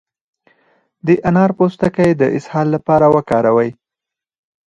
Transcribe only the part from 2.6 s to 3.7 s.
لپاره وکاروئ